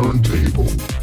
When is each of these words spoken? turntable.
turntable. 0.00 0.99